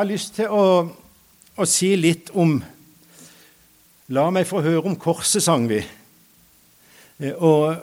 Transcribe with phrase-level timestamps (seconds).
[0.00, 0.66] Jeg har lyst til å,
[1.60, 2.54] å, si litt om
[4.16, 5.76] La meg få høre om korset, sang vi.
[7.20, 7.74] Eh, og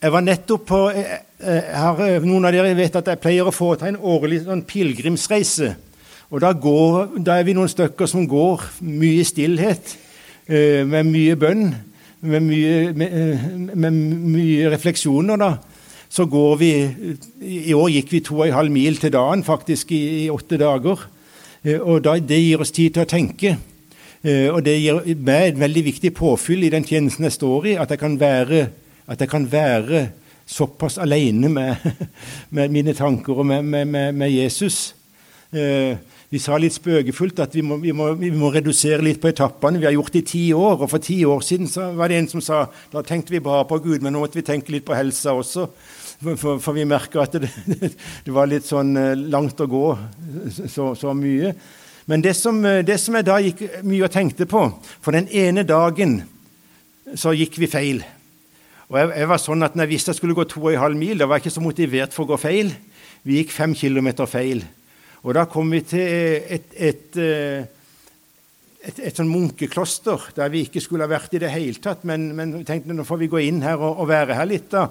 [0.00, 3.52] jeg var nettopp på eh, eh, her, Noen av dere vet at jeg pleier å
[3.52, 5.74] foreta en årlig sånn pilegrimsreise.
[6.32, 9.92] Og da, går, da, er vi noen stykker som går mye i stillhet,
[10.48, 11.66] med mye bønn,
[12.32, 14.00] med mye, med, med
[14.38, 15.36] mye refleksjoner.
[15.36, 15.52] da
[16.08, 16.72] så går vi
[17.68, 20.56] I år gikk vi to og en halv mil til dagen, faktisk, i, i åtte
[20.64, 21.04] dager.
[21.66, 23.56] Eh, og Det gir oss tid til å tenke.
[24.22, 27.76] Eh, og det gir meg et veldig viktig påfyll i den tjenesten jeg står i,
[27.76, 28.68] at jeg kan være,
[29.18, 30.10] jeg kan være
[30.46, 31.76] såpass alene med,
[32.50, 34.94] med, mine tanker og med, med, med Jesus.
[35.52, 35.98] Eh,
[36.30, 39.78] vi sa litt spøkefullt at vi må, vi, må, vi må, redusere litt på etappene.
[39.78, 42.30] Vi har gjort det i ti år, og for ti år siden var det en
[42.30, 44.96] som sa da tenkte vi bare på Gud, men nå måtte vi tenke litt på
[44.96, 45.68] helsa også.
[46.16, 47.50] For, for, for vi merka at det,
[48.24, 49.84] det, var litt sånn eh, langt å gå
[50.64, 51.52] så, så mye.
[52.08, 54.62] Men det som, eh, det som, jeg da gikk mye og tenkte på
[55.02, 56.22] For den ene dagen
[57.14, 58.00] så gikk vi feil.
[58.88, 60.82] Og jeg, jeg var sånn at når jeg visste jeg skulle gå to og en
[60.82, 62.72] halv mil, da var jeg ikke så motivert for å gå feil.
[63.26, 64.64] Vi gikk fem kilometer feil.
[65.26, 67.20] Og da kom vi til et, et, et,
[68.86, 72.06] et, et sånn munkekloster der vi ikke skulle ha vært i det hele tatt.
[72.06, 74.88] Men, men tenkte nå får vi gå inn her og, og være her litt, da.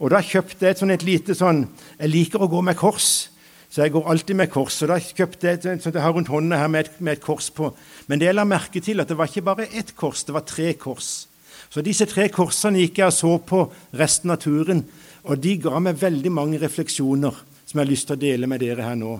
[0.00, 1.64] Og da kjøpte jeg sånn, et lite sånn
[1.98, 3.28] Jeg liker å gå med kors,
[3.70, 4.80] så jeg går alltid med kors.
[4.82, 7.22] Og da kjøpte jeg et sånt jeg har rundt hånda her med et, med et,
[7.24, 7.72] kors på.
[8.06, 10.46] Men det jeg la merke til, at det var ikke bare ett kors, det var
[10.46, 11.26] tre kors.
[11.70, 13.64] Så disse tre korsene gikk jeg og så på
[13.98, 14.84] resten av turen,
[15.24, 18.62] og de ga meg veldig mange refleksjoner som jeg har lyst til å dele med
[18.62, 19.16] dere her nå.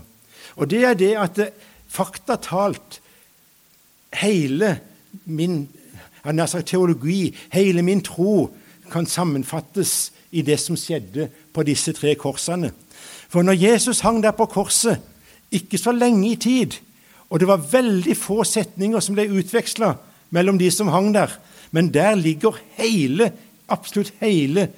[0.60, 1.48] Og det er det at det,
[1.90, 3.00] fakta talt
[4.20, 4.76] hele
[5.24, 5.64] min
[6.46, 8.50] sagt teologi, hele min tro,
[8.90, 12.72] kan sammenfattes i det som skjedde på disse tre korsene.
[13.30, 14.98] For når Jesus hang der på korset,
[15.54, 16.78] ikke så lenge i tid,
[17.30, 19.94] og det var veldig få setninger som ble utveksla
[20.34, 21.32] mellom de som hang der,
[21.74, 23.32] men der ligger hele,
[23.68, 24.68] absolutt hele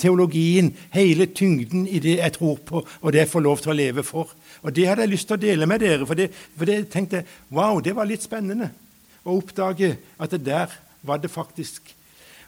[0.00, 3.76] teologien, hele tyngden i det jeg tror på, og det jeg får lov til å
[3.76, 4.32] leve for.
[4.62, 7.20] Og Det hadde jeg lyst til å dele med dere, for det, for det tenkte
[7.20, 8.70] jeg, wow, det var litt spennende
[9.24, 11.94] å oppdage at det der var det faktisk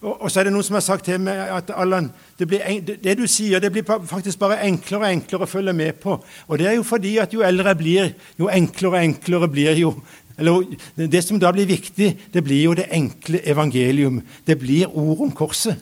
[0.02, 2.08] og, og, så er det noen som har sagt til meg at Allan,
[2.38, 6.00] det, en, det, du sier, det blir faktisk bare enklere og enklere å følge med
[6.02, 6.16] på.
[6.48, 9.78] Og det er jo fordi at jo eldre jeg blir, jo enklere og enklere blir
[9.78, 9.94] jo
[10.38, 10.64] eller
[10.96, 14.22] Det som da blir viktig, det blir jo det enkle evangelium.
[14.46, 15.76] Det blir ord om korset.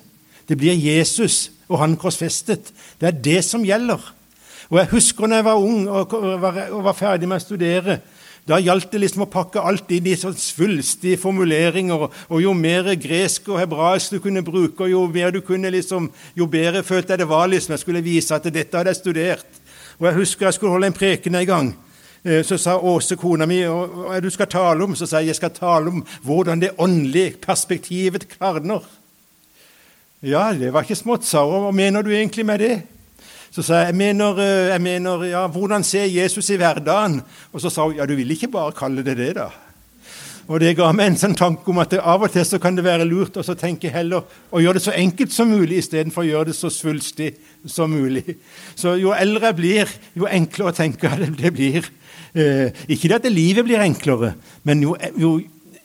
[0.48, 2.72] Det blir Jesus og han korsfestet.
[3.00, 4.02] Det er det som gjelder.
[4.70, 8.00] Og Jeg husker når jeg var ung og var, og var ferdig med å studere,
[8.48, 12.06] da gjaldt det liksom å pakke alt inn i sånn svulstige formuleringer.
[12.32, 16.48] Og jo mer gresk og hebraisk du kunne bruke, jo mer du kunne liksom, jo
[16.50, 17.50] bedre følte jeg det var.
[17.52, 19.60] liksom, Jeg skulle vise at dette hadde jeg studert.
[20.00, 21.74] Og Jeg husker jeg skulle holde en preken en gang.
[22.24, 24.96] Eh, så sa Åse, kona mi, hva er det du skal tale om?
[24.96, 28.84] Så sa jeg jeg skal tale om hvordan det åndelige perspektivet klarner.
[30.20, 31.62] Ja, det var ikke smått, sa hun.
[31.64, 32.74] Hva mener du egentlig med det?
[33.50, 37.20] Så sa jeg jeg mener, eh, jeg mener ja, hvordan ser Jesus i hverdagen?
[37.52, 39.50] Og så sa hun ja, du vil ikke bare kalle det det, da.
[40.50, 42.74] Og Det ga meg en sånn tanke om at det, av og til så kan
[42.74, 46.26] det være lurt å tenke heller å gjøre det så enkelt som mulig istedenfor å
[46.26, 48.36] gjøre det så svulstig som mulig.
[48.74, 51.86] Så Jo eldre jeg blir, jo enklere å tenke det, blir.
[52.34, 54.34] Eh, ikke det at livet blir enklere,
[54.66, 55.36] men jo, jo,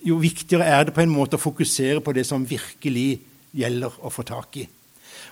[0.05, 3.19] jo viktigere er det på en måte å fokusere på det som virkelig
[3.53, 4.67] gjelder å få tak i.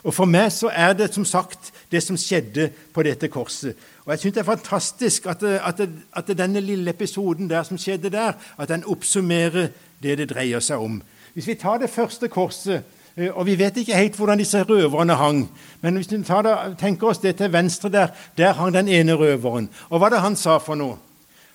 [0.03, 3.75] Og For meg så er det som sagt det som skjedde på dette korset.
[4.05, 5.79] Og Jeg syns det er fantastisk at, at,
[6.15, 9.69] at, denne lille episoden der som skjedde der, at den oppsummerer
[10.03, 11.01] det det dreier seg om.
[11.33, 12.83] Hvis vi tar det første korset
[13.15, 15.49] eh, og Vi vet ikke helt hvordan disse røverne hang,
[15.81, 19.69] men hvis vi det, tenker oss det til venstre der, der hang den ene røveren.
[19.89, 20.97] Og hva det han sa for noe?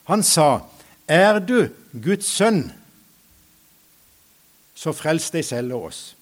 [0.05, 0.61] Han sa,
[1.09, 1.69] 'Er du
[2.03, 2.73] Guds sønn,
[4.75, 6.18] så frels deg selv og oss'.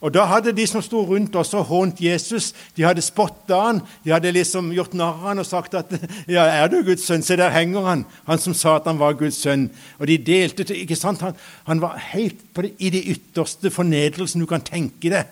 [0.00, 3.80] Og Da hadde de som sto rundt oss og hånt Jesus, de hadde spotta han,
[4.04, 5.92] de hadde liksom gjort narr av han og sagt at
[6.28, 9.12] ja, 'Er du Guds sønn?' Se, der henger han, han som sa at han var
[9.12, 9.70] Guds sønn.
[9.98, 11.20] Og de delte til ikke sant?
[11.20, 11.34] Han,
[11.64, 15.24] han var helt det, i det ytterste fornedrelsen du kan tenke deg.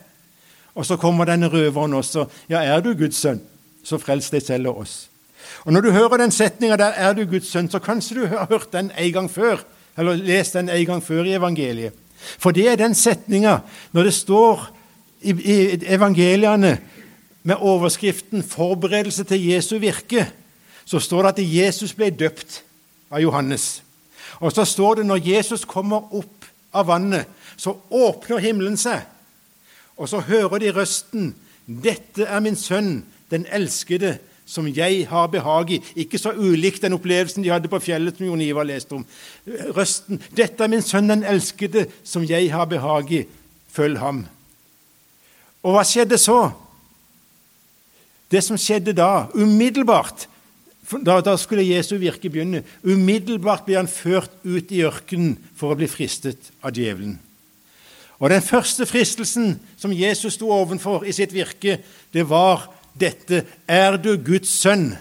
[0.75, 2.27] Og så kommer denne røveren også.
[2.49, 3.41] 'Ja, er du Guds sønn,
[3.85, 5.09] så frels deg selv og oss.'
[5.65, 8.47] Og Når du hører den setninga der 'Er du Guds sønn', så kanskje du har
[8.47, 9.65] hørt den en gang før,
[9.99, 11.93] eller lest den en gang før i evangeliet.
[12.39, 13.59] For det er den setninga
[13.93, 14.67] når det står
[15.23, 15.57] i, i
[15.95, 16.79] evangeliene
[17.43, 20.31] med overskriften 'Forberedelse til Jesu virke',
[20.85, 22.63] så står det at Jesus ble døpt
[23.11, 23.83] av Johannes.
[24.41, 27.27] Og så står det når Jesus kommer opp av vannet,
[27.57, 29.03] så åpner himmelen seg.
[29.97, 31.35] Og så hører de røsten
[31.67, 34.19] 'Dette er min sønn, den elskede.
[34.47, 35.81] Som jeg har behag i.
[36.05, 39.07] Ikke så ulikt den opplevelsen de hadde på fjellet, som Jon Ivar leste om.
[39.77, 43.25] Røsten 'Dette er min sønn, den elskede, som jeg har behag i.
[43.73, 44.27] Følg ham.'
[45.63, 46.51] Og hva skjedde så?
[48.31, 50.27] Det som skjedde da, umiddelbart
[51.01, 52.65] da, da, skulle Jesu virke begynne.
[52.83, 57.19] Umiddelbart ble han ført ut i ørkenen for å bli fristet av djevelen.
[58.23, 61.79] Og Den første fristelsen som Jesus sto ovenfor i sitt virke,
[62.15, 62.69] det var
[62.99, 64.93] dette Er du Guds sønn,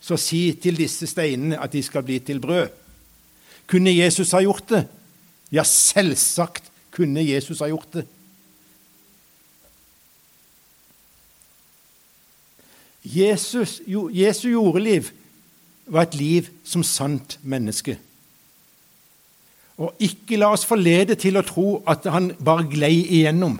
[0.00, 2.68] så si til disse steinene at de skal bli til brød.
[3.68, 4.84] Kunne Jesus ha gjort det?
[5.52, 8.06] Ja, selvsagt kunne Jesus ha gjort det.
[13.04, 15.12] Jesus, Jesu jordeliv
[15.86, 17.96] var et liv som sant menneske.
[19.78, 23.56] Og ikke la oss forlede til å tro at han bare glei igjennom.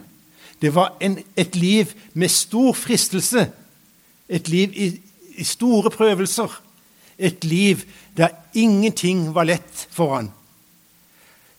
[0.60, 3.48] Det var en, et liv med stor fristelse,
[4.28, 4.88] et liv i,
[5.38, 6.62] i store prøvelser,
[7.18, 7.84] et liv
[8.16, 10.32] der ingenting var lett for han.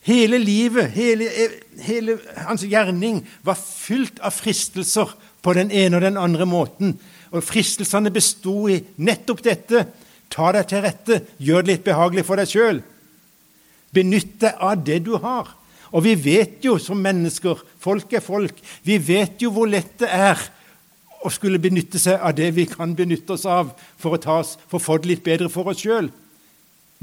[0.01, 1.29] Hele livet, hele,
[1.83, 2.17] hele
[2.47, 5.11] hans gjerning, var fylt av fristelser
[5.43, 6.95] på den ene og den andre måten.
[7.31, 9.83] Og Fristelsene besto i nettopp dette.
[10.31, 12.81] Ta deg til rette, gjør det litt behagelig for deg sjøl.
[13.95, 15.51] Benytt deg av det du har.
[15.89, 18.55] Og vi vet jo som mennesker, folk er folk,
[18.85, 20.41] vi vet jo hvor lett det er
[21.25, 24.79] å skulle benytte seg av det vi kan benytte oss av for å, oss, for
[24.79, 26.07] å få det litt bedre for oss sjøl.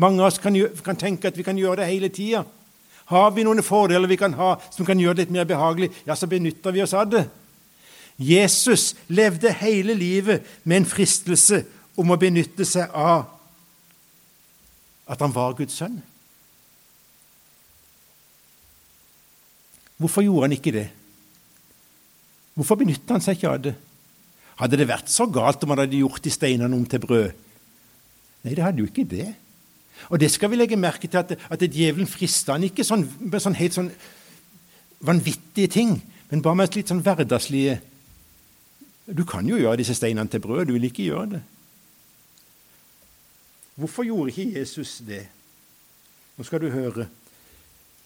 [0.00, 2.44] Mange av oss kan, kan, tenke at vi kan gjøre det hele tida.
[3.12, 6.16] Har vi noen fordeler vi kan ha som kan gjøre det litt mer behagelig, ja,
[6.16, 7.26] så benytter vi oss av det.
[8.16, 11.62] Jesus levde hele livet med en fristelse
[11.96, 13.26] om å benytte seg av
[15.06, 16.00] at han var Guds sønn.
[19.96, 20.86] Hvorfor gjorde han ikke det?
[22.56, 23.74] Hvorfor benytta han seg ikke av det?
[24.60, 27.42] Hadde det vært så galt om han hadde gjort de steinene om til brød?
[28.44, 29.28] Nei, det hadde jo ikke det.
[30.12, 33.42] Og det skal vi legge merke til, at, at djevelen frista han ikke sånn, med
[33.42, 33.90] sånn helt sånn
[35.04, 35.98] vanvittige ting,
[36.30, 37.78] men bare med litt sånn hverdagslige
[39.06, 41.42] du kan jo gjøre disse steinene til brød, du vil ikke gjøre det.
[43.76, 45.22] Hvorfor gjorde ikke Jesus det?
[46.36, 47.06] Nå skal du høre.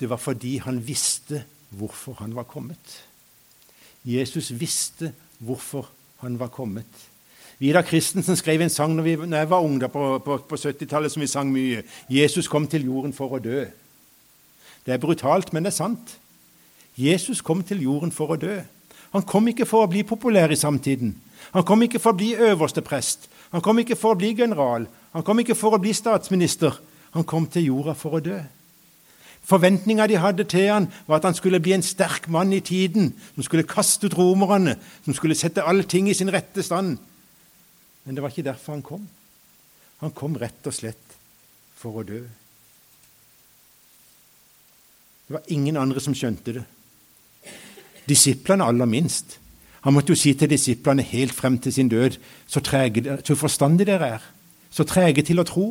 [0.00, 3.04] Det var fordi han visste hvorfor han var kommet.
[4.04, 5.88] Jesus visste hvorfor
[6.20, 7.08] han var kommet.
[7.60, 11.12] Vidar Christensen skrev en sang når, vi, når jeg var ung på, på, på 70-tallet,
[11.12, 11.82] som vi sang mye.
[12.08, 13.68] 'Jesus kom til jorden for å dø'.
[14.86, 16.16] Det er brutalt, men det er sant.
[16.96, 18.62] Jesus kom til jorden for å dø.
[19.12, 21.12] Han kom ikke for å bli populær i samtiden.
[21.52, 23.28] Han kom ikke for å bli øverste prest.
[23.52, 24.86] Han kom ikke for å bli general.
[25.12, 26.78] Han kom ikke for å bli statsminister.
[27.12, 28.38] Han kom til jorda for å dø.
[29.50, 33.10] Forventninga de hadde til han var at han skulle bli en sterk mann i tiden,
[33.34, 36.98] som skulle kaste ut romerne, som skulle sette allting i sin rette stand.
[38.04, 39.08] Men det var ikke derfor han kom.
[40.00, 41.16] Han kom rett og slett
[41.76, 42.20] for å dø.
[45.26, 46.64] Det var ingen andre som skjønte det.
[48.08, 49.36] Disiplene aller minst.
[49.84, 53.92] Han måtte jo si til disiplene helt frem til sin død så, trege, så forstandige
[53.92, 54.24] dere er,
[54.70, 55.68] så trege til å tro.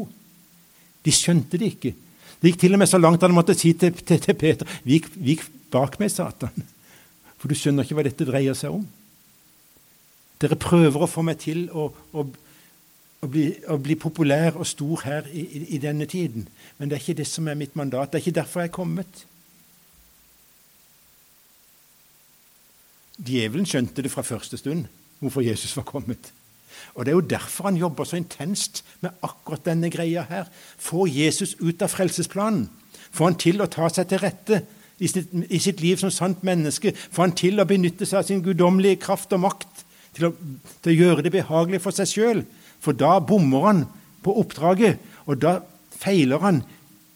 [1.05, 1.93] De skjønte det ikke.
[2.39, 5.09] Det gikk til og med så langt han måtte si til, til, til Peter vik,
[5.19, 5.43] vik
[5.73, 6.67] bak meg, Satan.
[7.39, 8.85] For du skjønner ikke hva dette dreier seg om.
[10.39, 15.03] Dere prøver å få meg til å, å, å, bli, å bli, populær og stor
[15.03, 16.47] her i, i, i, denne tiden.
[16.77, 18.11] Men det er ikke det som er mitt mandat.
[18.11, 19.23] Det er ikke derfor jeg er kommet.
[23.19, 24.87] Djevelen skjønte det fra første stund,
[25.19, 26.31] hvorfor Jesus var kommet.
[26.95, 30.49] Og Det er jo derfor han jobber så intenst med akkurat denne greia her.
[30.77, 32.69] Få Jesus ut av frelsesplanen.
[33.11, 34.61] Få han til å ta seg til rette
[34.99, 36.93] i sitt, i sitt liv som sant menneske.
[36.93, 39.85] Få han til å benytte seg av sin guddommelige kraft og makt
[40.17, 40.33] til å,
[40.83, 42.43] til å gjøre det behagelig for seg sjøl.
[42.79, 43.85] For da bommer han
[44.23, 45.59] på oppdraget, og da
[45.95, 46.63] feiler han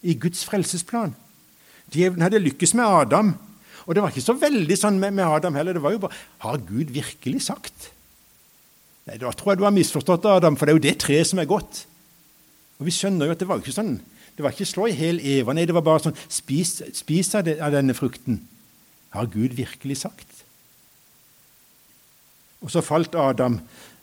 [0.04, 1.14] i Guds frelsesplan.
[1.92, 3.34] Djevelen hadde lykkes med Adam
[3.84, 5.76] og det var ikke så veldig sånn med, med Adam heller.
[5.76, 7.90] Det var jo bare Har Gud virkelig sagt?
[9.04, 11.40] Nei, Da tror jeg du har misforstått Adam, for det er jo det treet som
[11.42, 11.84] er godt.
[12.80, 13.98] Og vi skjønner jo at det var ikke sånn.
[14.34, 15.54] Det var ikke slå i hel Eva.
[15.54, 18.40] Nei, det var bare sånn Spis, spis av, det, av denne frukten.
[19.14, 20.42] Har Gud virkelig sagt?
[22.64, 23.60] Og så falt Adam.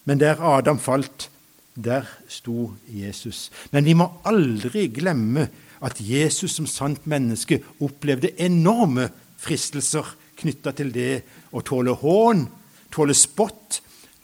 [0.07, 1.27] Men der Adam falt,
[1.75, 3.49] der sto Jesus.
[3.73, 5.49] Men vi må aldri glemme
[5.81, 9.09] at Jesus som sant menneske opplevde enorme
[9.41, 10.05] fristelser
[10.41, 12.45] knytta til det å tåle hån,
[12.93, 13.81] tåle spott,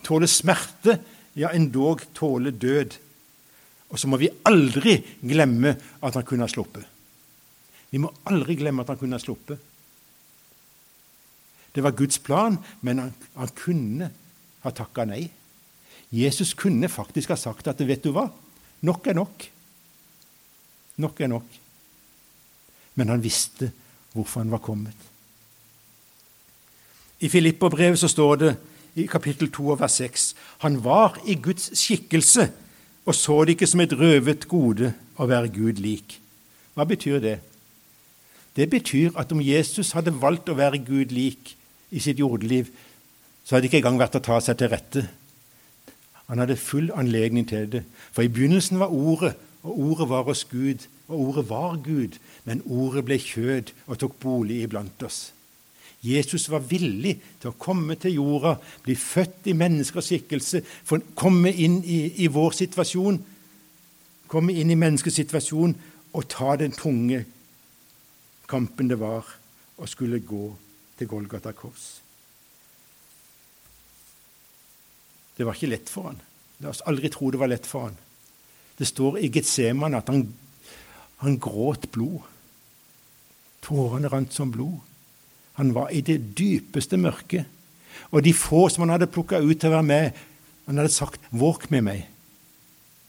[0.08, 0.98] tåle smerte,
[1.38, 2.96] ja, endog tåle død.
[3.92, 6.84] Og så må vi aldri glemme at han kunne ha sluppet.
[7.92, 9.60] Vi må aldri glemme at han kunne ha sluppet.
[11.76, 14.10] Det var Guds plan, men han, han kunne
[14.64, 15.28] ha takka nei.
[16.10, 18.26] Jesus kunne faktisk ha sagt at vet du hva,
[18.88, 19.46] nok er nok.
[21.04, 21.60] Nok er nok.
[22.98, 23.70] Men han visste
[24.16, 24.98] hvorfor han var kommet.
[27.22, 28.56] I Filipperbrevet så står det
[28.98, 30.30] i kapittel 2 vers 6
[30.66, 32.50] han var i Guds skikkelse
[33.08, 36.18] og så det ikke som et røvet gode å være Gud lik.
[36.76, 37.38] Hva betyr det?
[38.58, 41.54] Det betyr at om Jesus hadde valgt å være Gud lik
[41.94, 42.68] i sitt jordeliv,
[43.46, 45.06] så hadde det ikke engang vært å ta seg til rette.
[46.28, 47.86] Han hadde full anledning til det.
[48.12, 52.20] For i begynnelsen var Ordet, og Ordet var hos Gud, og Ordet var Gud.
[52.44, 55.30] Men Ordet ble kjød og tok bolig iblant oss.
[56.06, 60.62] Jesus var villig til å komme til jorda, bli født i menneskers skikkelse,
[61.18, 63.18] komme inn i, i, vår situasjon,
[64.30, 65.74] komme inn i menneskets situasjon
[66.14, 67.24] og ta den tunge
[68.48, 69.26] kampen det var
[69.78, 70.46] å skulle gå
[70.98, 71.88] til Golgata kors.
[75.38, 76.22] Det var ikke lett for han.
[76.64, 77.98] La oss aldri tro det var lett for han.
[78.78, 80.24] Det står i Getseman at han,
[81.22, 82.22] han gråt blod.
[83.66, 84.80] Tårene rant som blod.
[85.58, 87.46] Han var i det dypeste mørket.
[88.14, 90.20] Og de få som han hadde plukka ut til å være med,
[90.68, 92.06] han hadde sagt 'våk med meg'.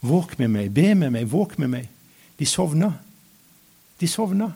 [0.01, 1.89] Våk med meg, be med meg, våk med meg.
[2.39, 2.93] De sovna.
[4.01, 4.53] De sovna.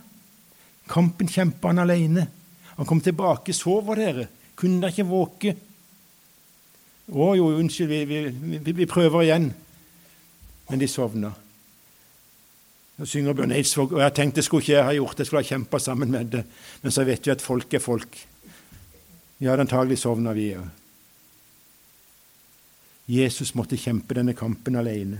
[0.89, 2.29] Kampen kjempa han alene.
[2.77, 3.53] Han kom tilbake.
[3.53, 4.29] 'Sover dere?
[4.57, 5.57] Kunne dere ikke våke?'
[7.13, 9.53] 'Å jo, unnskyld, vi, vi, vi, vi prøver igjen.'
[10.71, 11.33] Men de sovna.
[13.03, 15.41] Så synger Bjørn Eidsvåg, og jeg tenkte det skulle ikke jeg ha gjort, jeg skulle
[15.43, 16.43] ha kjempa sammen med det.
[16.85, 18.19] Men så vet vi at folk er folk.
[19.41, 20.69] Vi hadde antagelig sovna, vi òg.
[23.11, 25.19] Jesus måtte kjempe denne kampen alene.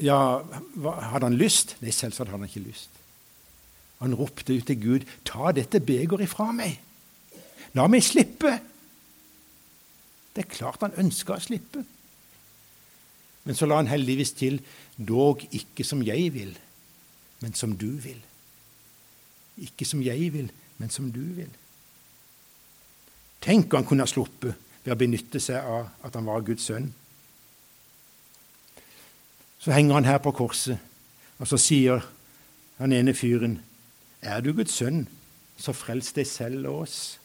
[0.00, 0.40] Ja,
[0.80, 1.76] hadde han lyst?
[1.84, 2.88] Nei, selvsagt hadde han ikke lyst.
[4.00, 6.80] Han ropte ut til Gud, 'Ta dette begeret ifra meg.
[7.74, 8.60] La meg slippe.'
[10.34, 11.84] Det er klart han ønska å slippe.
[13.44, 14.60] Men så la han heldigvis til,
[14.96, 16.58] 'Dog ikke som jeg vil,
[17.40, 18.24] men som du vil'.
[19.58, 21.50] Ikke som jeg vil, men som du vil.
[23.40, 26.64] Tenk om han kunne ha sluppet ved å benytte seg av at han var Guds
[26.64, 26.94] sønn.
[29.58, 30.78] Så henger han her på korset,
[31.38, 32.04] og så sier
[32.78, 33.60] han ene fyren,
[34.22, 35.08] 'Er du Guds sønn,
[35.56, 37.18] så frels deg selv og oss.'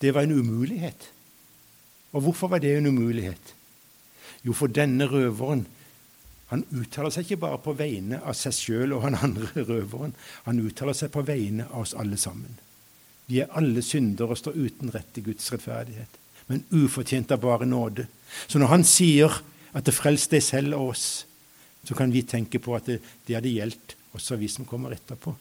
[0.00, 1.12] Det var en umulighet.
[2.12, 3.54] Og hvorfor var det en umulighet?
[4.46, 5.66] Jo, for denne røveren
[6.52, 10.14] han uttaler seg ikke bare på vegne av seg sjøl og han andre røveren.
[10.46, 12.54] Han uttaler seg på vegne av oss alle sammen.
[13.26, 17.66] Vi er alle syndere og står uten rett til Guds rettferdighet, men ufortjent av bare
[17.66, 18.06] nåde.
[18.46, 19.40] Så når han sier
[19.74, 21.08] at det frelste deg selv og oss,
[21.86, 25.34] så kan vi tenke på at det, det hadde gjeldt også vi som kommer etterpå.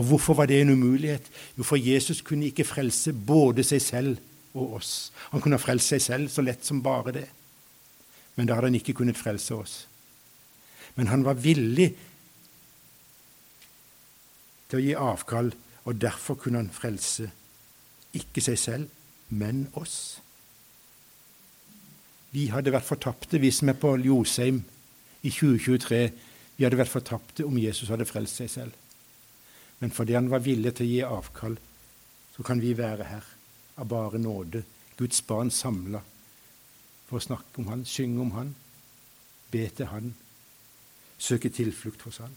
[0.00, 1.28] Og hvorfor var det en umulighet?
[1.58, 4.92] Jo, for Jesus kunne ikke frelse både seg selv og oss.
[5.34, 7.28] Han kunne frelse seg selv så lett som bare det
[8.38, 9.74] men da hadde han ikke kunnet frelse oss.
[10.94, 11.88] Men han var villig
[14.70, 15.50] til å gi avkall,
[15.88, 17.26] og derfor kunne han frelse
[18.14, 18.92] ikke seg selv,
[19.34, 19.98] men oss.
[22.30, 24.60] Vi hadde vært fortapte, vi som er på Ljosheim
[25.26, 26.02] i 2023.
[26.58, 28.76] Vi hadde vært fortapte om Jesus hadde frelst seg selv.
[29.82, 31.58] Men fordi han var villig til å gi avkall,
[32.36, 33.26] så kan vi være her
[33.82, 34.62] av bare nåde,
[34.98, 36.04] Guds barn samla
[37.08, 38.52] for å snakke om han, synge om han,
[39.48, 40.12] be til han,
[41.18, 42.34] søke tilflukt hos han.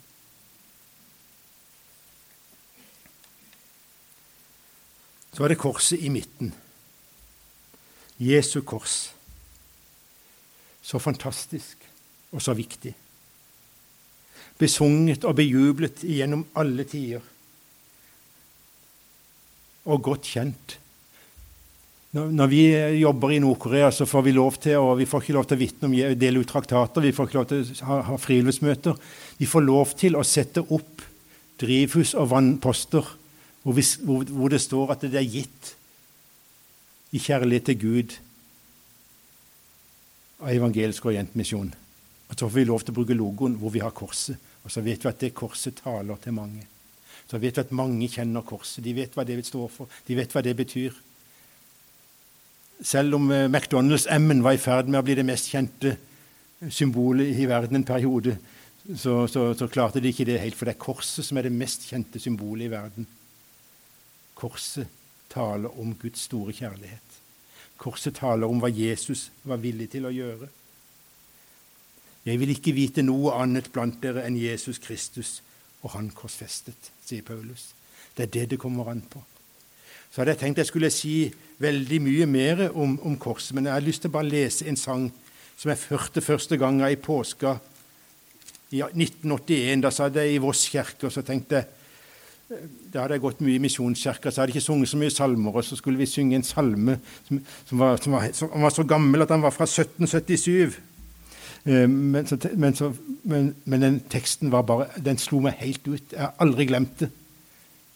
[5.31, 6.53] Så var det korset i midten.
[8.19, 9.11] Jesu kors.
[10.81, 11.83] Så fantastisk
[12.31, 12.93] og så viktig.
[14.59, 17.23] Besunget og bejublet gjennom alle tider.
[19.85, 20.77] Og godt kjent
[22.11, 22.61] når vi
[22.99, 25.61] jobber i Nord-Korea, så får vi lov til og vi får ikke lov til å
[25.61, 28.97] vitne om dele ut traktater, vi får ikke lov til å ha, ha friluftsmøter.
[29.39, 31.05] Vi får lov til å sette opp
[31.61, 33.13] drivhus og vannposter
[33.61, 35.71] hvor, vi, hvor, hvor det står at det er gitt
[37.15, 38.15] i kjærlighet til Gud
[40.41, 41.69] av Evangelisk Orientmisjon.
[42.31, 44.39] Og så får vi lov til å bruke logoen hvor vi har korset.
[44.65, 46.65] Og så vet vi at det korset taler til mange.
[47.29, 48.83] Så vet vi at mange kjenner korset.
[48.83, 49.91] De vet hva det står for.
[50.07, 50.95] De vet hva det betyr.
[52.81, 55.95] Selv om eh, McDonald's-M-en var i ferd med å bli det mest kjente
[56.69, 58.37] symbolet i verden en periode,
[58.97, 61.53] så, så, så, klarte de ikke det helt, for det er korset som er det
[61.53, 63.07] mest kjente symbolet i verden.
[64.37, 64.89] Korset
[65.29, 67.19] taler om Guds store kjærlighet.
[67.81, 70.49] Korset taler om hva Jesus var villig til å gjøre.
[72.25, 75.39] Jeg vil ikke vite noe annet blant dere enn Jesus Kristus
[75.81, 77.71] og Han korsfestet, sier Paulus.
[78.13, 79.23] Det er det det kommer an på.
[80.11, 81.15] Så hadde jeg tenkt jeg skulle si
[81.61, 84.79] veldig mye mer om, om korset, men jeg har lyst til å bare lese en
[84.79, 85.09] sang
[85.55, 87.55] som jeg hørte første gangen i påska
[88.73, 89.83] i 1981.
[89.83, 91.69] Da satt jeg i Voss kirke og så tenkte jeg
[92.91, 95.55] da hadde jeg gått mye i misjonskirka, så hadde jeg ikke sunget så mye salmer.
[95.55, 97.39] Og så skulle vi synge en salme som,
[97.69, 100.75] som, var, som, var, som var, så gammel at den var fra 1777.
[101.63, 102.91] Eh, men, så, men, så,
[103.23, 106.11] men, men, den teksten var bare, den slo meg helt ut.
[106.11, 107.11] Jeg har aldri glemt det.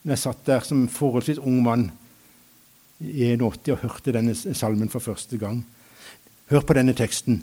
[0.06, 1.90] Når jeg satt der som forholdsvis ung mann
[3.00, 5.64] i 81 og hørte denne salmen for første gang.
[6.52, 7.42] Hør på denne teksten.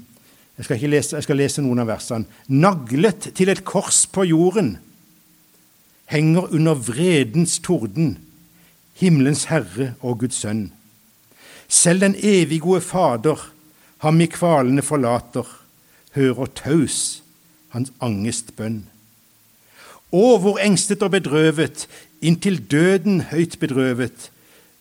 [0.58, 2.28] Jeg skal, lese, jeg skal lese noen av versene.
[2.48, 4.76] Naglet til et kors på jorden
[6.12, 8.18] henger under vredens torden
[9.00, 10.70] himmelens Herre og Guds Sønn.
[11.68, 13.40] Selv den evig gode Fader
[14.02, 15.46] ham i kvalene forlater,
[16.12, 17.22] hører taus
[17.72, 18.82] hans angestbønn.
[20.12, 21.86] Å, hvor engstet og bedrøvet,
[22.20, 24.28] inntil døden høyt bedrøvet,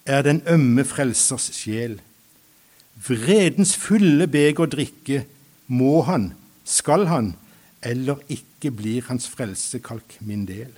[0.06, 2.00] er den ømme frelsers sjel.
[3.08, 5.24] Vredens fulle beger drikke,
[5.68, 6.34] må han,
[6.66, 7.34] skal han,
[7.82, 10.72] eller ikke blir hans frelsekalk min del.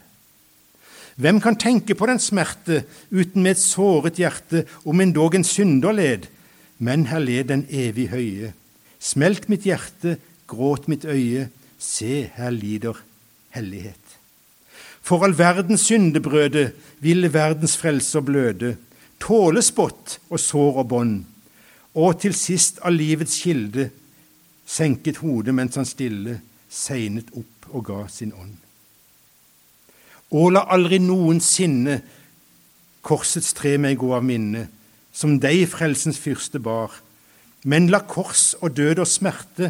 [1.16, 5.94] Hvem kan tenke på den smerte uten med et såret hjerte, om endog en synder
[5.94, 6.30] led?
[6.80, 8.54] Men her led den evig høye.
[9.00, 12.98] Smelt mitt hjerte, gråt mitt øye, se, her lider
[13.54, 14.00] hellighet.
[15.04, 16.72] For all verdens syndebrøde
[17.04, 18.78] ville verdens frelser bløde,
[19.24, 21.20] tåle spott og sår og bånd,
[21.94, 23.90] og til sist av livets kilde
[24.66, 26.40] senket hodet mens han stille
[26.74, 28.58] segnet opp og ga sin ånd.
[30.34, 32.00] Og la aldri noensinne
[33.06, 34.66] korsets tre meg gå av minne,
[35.14, 36.96] som deg frelsens fyrste bar,
[37.70, 39.70] men la kors og død og smerte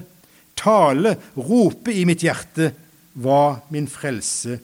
[0.58, 2.72] tale, rope i mitt hjerte
[3.20, 4.58] hva min frelse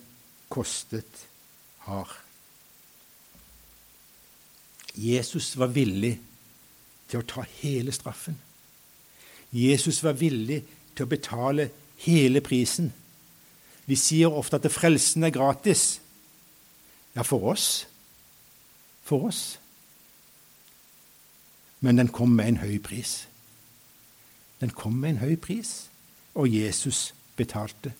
[0.49, 1.27] kostet
[1.89, 2.28] har.
[4.95, 6.15] Jesus var villig
[7.09, 8.37] til å ta hele straffen.
[9.51, 10.61] Jesus var villig
[10.95, 11.69] til å betale
[12.05, 12.91] hele prisen.
[13.89, 15.99] Vi sier ofte at frelsen er gratis.
[17.15, 17.87] Ja, for oss.
[19.03, 19.57] For oss.
[21.79, 23.23] Men den kom med en høy pris.
[24.59, 25.87] Den kom med en høy pris,
[26.35, 27.93] og Jesus betalte.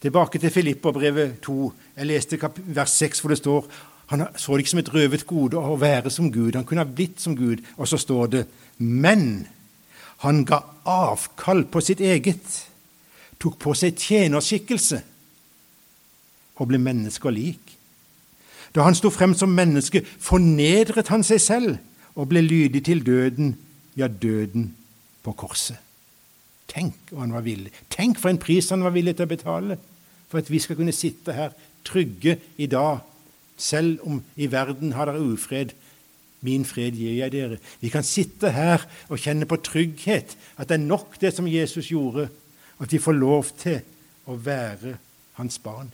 [0.00, 1.72] Tilbake til Filipperbrevet 2.
[1.96, 3.66] Jeg leste vers 6, hvor det står
[4.10, 6.56] han så det ikke som et røvet gode å være som Gud.
[6.58, 7.62] Han kunne ha blitt som Gud.
[7.78, 8.46] Og så står det
[8.78, 9.46] Men
[10.24, 12.42] han ga avkall på sitt eget
[13.40, 14.98] tok på seg tjenerskikkelse
[16.60, 17.76] og ble mennesker lik.
[18.74, 21.78] Da han sto frem som menneske, fornedret han seg selv
[22.18, 23.54] og ble lydig til døden,
[23.96, 24.68] ja, døden
[25.24, 25.78] på korset.
[26.70, 27.72] Tenk hva han var villig.
[27.90, 29.78] Tenk for en pris han var villig til å betale
[30.30, 31.54] for at vi skal kunne sitte her
[31.86, 33.00] trygge i dag,
[33.60, 35.74] selv om i verden har dere ufred.
[36.40, 37.60] Min fred gir jeg dere.
[37.82, 41.92] Vi kan sitte her og kjenne på trygghet, at det er nok det som Jesus
[41.92, 42.30] gjorde
[42.80, 43.82] at vi får lov til
[44.30, 44.96] å være
[45.36, 45.90] hans barn.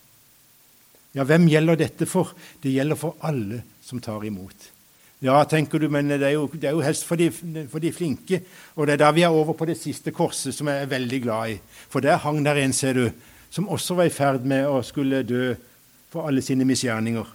[1.17, 2.35] Ja, hvem gjelder dette for?
[2.63, 4.73] Det gjelder for alle som tar imot.
[5.25, 7.93] Ja, tenker du, men det er jo, det er jo helst for de, for de,
[7.95, 8.43] flinke.
[8.77, 11.21] Og det er da vi er over på det siste korset, som jeg er veldig
[11.25, 11.57] glad i.
[11.89, 13.07] For der hang der en, ser du,
[13.51, 15.55] som også var i ferd med å skulle dø
[16.13, 17.33] for alle sine misgjerninger.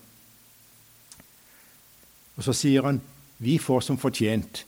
[2.37, 3.01] Og så sier han,
[3.41, 4.65] vi får som fortjent.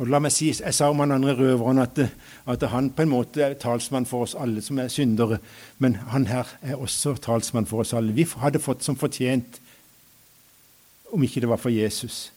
[0.00, 1.98] Og la meg si, Jeg sa om han andre røveren at,
[2.46, 5.40] at, han på en måte er talsmann for oss alle som er syndere.
[5.78, 8.14] Men han her er også talsmann for oss alle.
[8.14, 9.60] Vi hadde fått som fortjent
[11.10, 12.30] om ikke det var for Jesus.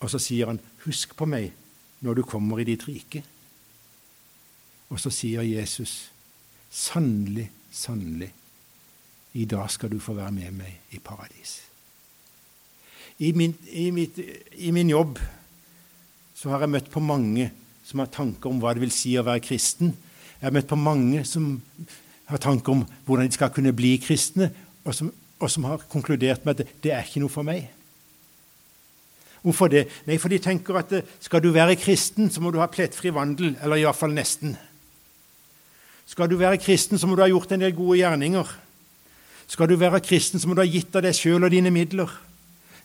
[0.00, 1.52] Og så sier han, 'Husk på meg
[2.00, 3.24] når du kommer i ditt rike'.
[4.90, 6.10] Og så sier Jesus,
[6.70, 8.32] 'Sannelig, sannelig,
[9.34, 11.60] i dag skal du få være med meg i paradis'.
[13.18, 14.18] I min, i, mitt,
[14.58, 15.18] I min, jobb
[16.34, 17.50] så har jeg møtt på mange
[17.86, 19.92] som har tanker om hva det vil si å være kristen.
[20.40, 21.60] Jeg har møtt på mange som
[22.26, 24.50] har tanker om hvordan de skal kunne bli kristne,
[24.84, 27.68] og som, og som har konkludert med at det, er ikke noe for meg.
[29.44, 29.86] Hvorfor det?
[30.08, 33.12] Nei, for de tenker at eh, skal du være kristen, så må du ha plettfri
[33.14, 34.56] vandel, eller iallfall nesten.
[36.08, 38.54] Skal du være kristen, så må du ha gjort en del gode gjerninger.
[39.50, 42.10] Skal du være kristen, så må du ha gitt av deg sjøl og dine midler.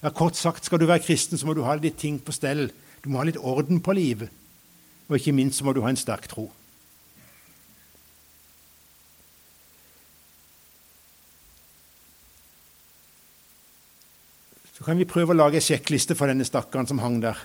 [0.04, 2.70] Ja, Kort sagt, skal du være kristen, så må du ha litt ting på stell.
[3.04, 4.32] Du må ha litt orden på livet.
[5.10, 6.50] Og ikke minst så må du ha en sterk tro.
[14.80, 17.40] Så kan vi prøve å lage en sjekkliste for denne stakkaren som hang der.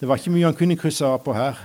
[0.00, 1.60] Det var ikke mye han kunne krysse av på her.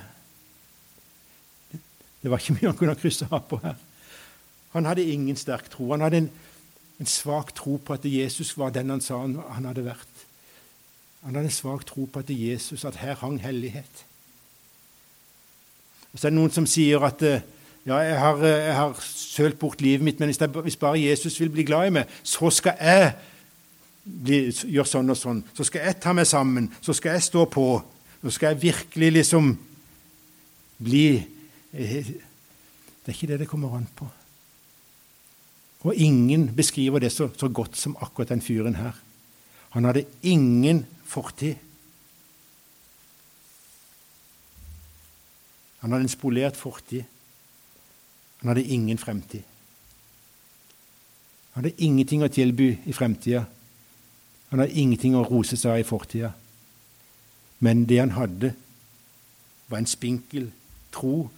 [2.21, 3.79] Det var ikke mye han kunne krysse av på her.
[4.73, 5.91] Han hadde ingen sterk tro.
[5.91, 6.29] Han hadde en
[6.97, 10.23] En svak tro på at Jesus var den han sa han hadde vært.
[11.21, 14.05] Han hadde en svak tro på at Jesus, at her hang hellighet.
[16.13, 17.45] Og Så er det noen som sier at eh,
[17.85, 21.49] ja, jeg har, eh, jeg har sølt bort livet mitt, men hvis bare Jesus vil
[21.53, 23.13] bli glad i meg, så skal jeg
[24.65, 25.43] gjøre sånn og sånn.
[25.53, 26.71] Så skal jeg ta meg sammen.
[26.81, 27.67] Så skal jeg stå på.
[28.23, 29.51] Så skal jeg virkelig liksom
[30.77, 31.09] bli
[31.73, 32.13] eh,
[33.05, 34.07] Det er ikke det det kommer an på.
[35.87, 38.91] Og ingen beskriver det så, så godt som akkurat den fyren her.
[39.69, 41.55] Han hadde ingen fortid.
[45.79, 47.03] Han hadde en spolert fortid.
[48.41, 49.41] Han hadde ingen fremtid.
[51.53, 53.45] Han hadde ingenting å tilby i fremtida.
[54.51, 56.33] Han hadde ingenting å rose seg av i fortida.
[57.63, 58.51] Men det han hadde,
[59.67, 60.51] var en spinkel
[60.91, 61.29] tro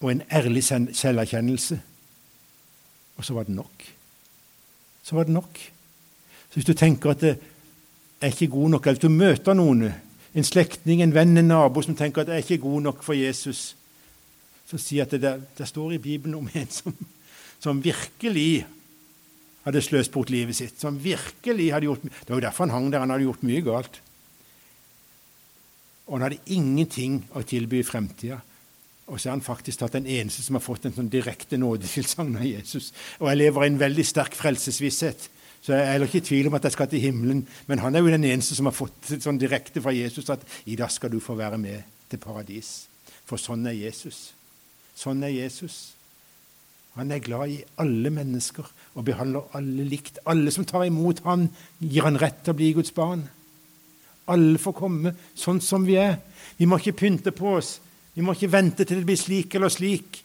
[0.00, 1.78] og en ærlig selverkjennelse.
[3.16, 3.86] Og så var det nok.
[5.02, 5.58] Så var det nok.
[6.48, 7.36] Så hvis du tenker at det
[8.20, 9.88] er ikke god nok, eller hvis du møter noen,
[10.36, 13.16] en slektning, en venn, en nabo, som tenker at det er ikke god nok for
[13.16, 13.74] Jesus,
[14.66, 16.96] så sier at det, der, det står i Bibelen om en som,
[17.62, 18.66] som virkelig
[19.66, 20.80] hadde sløst bort livet sitt.
[20.80, 23.02] Som virkelig hadde gjort Det var jo derfor han hang der.
[23.02, 24.00] Han hadde gjort mye galt.
[26.06, 28.40] Og han hadde ingenting å tilby i fremtida.
[29.06, 32.40] Og så er han faktisk tatt den eneste som har fått en sånn direkte nådetilsagn
[32.40, 32.90] av Jesus.
[33.20, 35.28] Og jeg lever i en veldig sterk frelsesvisshet.
[35.62, 37.44] Så jeg er heller ikke i tvil om at jeg skal til himmelen.
[37.70, 40.78] Men han er jo den eneste som har fått sånn direkte fra Jesus at i
[40.78, 42.88] dag skal du få være med til paradis.
[43.26, 44.32] For sånn er Jesus.
[44.98, 45.96] Sånn er Jesus.
[46.96, 48.66] Han er glad i alle mennesker
[48.96, 50.18] og behandler alle likt.
[50.26, 53.26] Alle som tar imot han, gir han rett til å bli Guds barn.
[54.32, 56.16] Alle får komme sånn som vi er.
[56.56, 57.76] Vi må ikke pynte på oss.
[58.16, 60.22] Vi må ikke vente til det blir slik eller slik.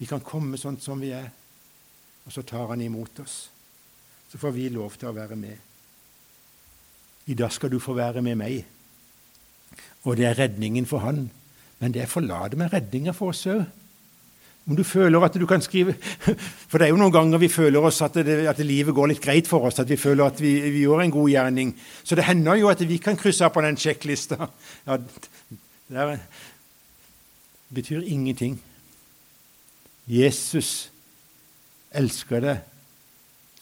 [0.00, 1.28] Vi kan komme sånn som vi er,
[2.24, 3.36] og så tar han imot oss.
[4.32, 5.58] Så får vi lov til å være med.
[7.28, 8.64] I dag skal du få være med meg.
[10.04, 11.26] Og det er redningen for han.
[11.80, 13.62] Men det er forlate med redninga for oss òg.
[14.64, 15.92] Om du føler at du kan skrive
[16.70, 19.20] For det er jo noen ganger vi føler oss at, det, at livet går litt
[19.20, 21.74] greit for oss, at vi føler at vi, vi, gjør en god gjerning.
[22.00, 24.48] Så det hender jo at vi kan krysse av på den sjekklista.
[24.88, 26.08] Ja, det
[27.72, 28.58] betyr ingenting.
[30.06, 30.90] Jesus
[31.94, 32.62] elsker deg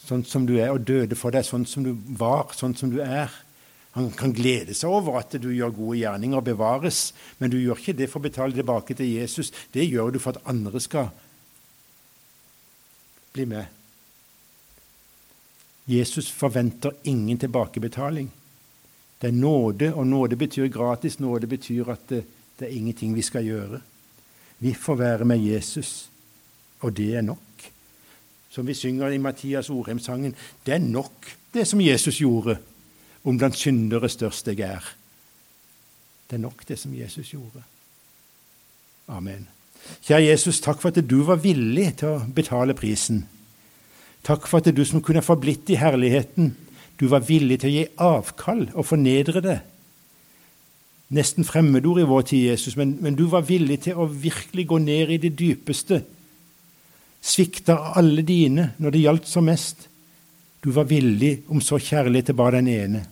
[0.03, 2.99] sånn som du er, og døde for deg sånn som du var, sånn som du
[3.03, 3.31] er.
[3.93, 7.79] Han kan glede seg over at du gjør gode gjerninger og bevares, men du gjør
[7.79, 9.53] ikke det for å betale tilbake til Jesus.
[9.71, 11.11] Det gjør du for at andre skal
[13.33, 13.69] bli med.
[15.89, 18.31] Jesus forventer ingen tilbakebetaling.
[19.21, 21.19] Det er nåde, og nåde betyr gratis.
[21.19, 22.23] Nåde betyr at det,
[22.59, 23.79] det er ingenting vi skal gjøre.
[24.63, 26.09] Vi får være med Jesus,
[26.79, 27.39] og det er nok.
[28.53, 32.57] Som vi synger i Mathias Orheim-sangen, det er nok, det som Jesus gjorde
[33.23, 34.85] om blant syndere størst jeg er.
[36.29, 37.63] Det er nok, det som Jesus gjorde.
[39.07, 39.47] Amen.
[40.05, 43.25] Kjære Jesus, takk for at du var villig til å betale prisen.
[44.23, 46.53] Takk for at du som kunne forblitt i herligheten,
[46.99, 49.59] du var villig til å gi avkall og fornedre det.
[51.13, 54.79] Nesten fremmedord i vår tid, Jesus, men, men du var villig til å virkelig gå
[54.81, 56.01] ned i det dypeste.
[57.23, 59.87] Svikta alle dine når det gjaldt som mest.
[60.63, 63.03] Du var villig om så kjærlig til bare den ene.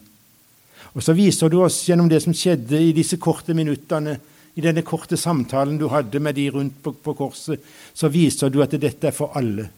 [0.95, 4.17] Og så viser du oss gjennom det som skjedde i disse korte minuttene,
[4.55, 7.61] i denne korte samtalen du hadde med de rundt på, på korset,
[7.93, 9.69] så viser du at dette er for alle.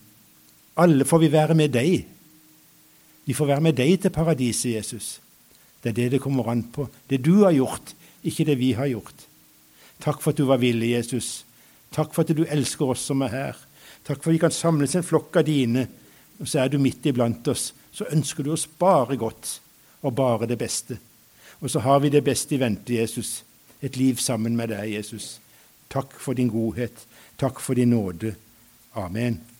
[0.82, 2.08] Alle får vi være med deg.
[3.26, 5.10] Vi får være med deg til paradiset, Jesus.
[5.84, 6.88] Det er det det kommer an på.
[7.10, 9.28] Det du har gjort, ikke det vi har gjort.
[10.04, 11.44] Takk for at du var villig, Jesus.
[11.94, 13.60] Takk for at du elsker oss som er her.
[14.04, 15.86] Takk for at vi kan samles en flokk av dine,
[16.40, 17.72] og så er du midt iblant oss.
[17.94, 19.60] Så ønsker du oss bare godt
[20.02, 20.98] og bare det beste.
[21.62, 23.44] Og så har vi det beste i vente, Jesus.
[23.82, 25.38] Et liv sammen med deg, Jesus.
[25.94, 27.06] Takk for din godhet.
[27.40, 28.36] Takk for din nåde.
[28.96, 29.53] Amen.